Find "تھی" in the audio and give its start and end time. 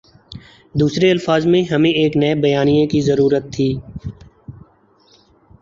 3.53-3.69